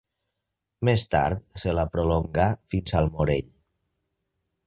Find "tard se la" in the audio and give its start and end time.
1.15-1.85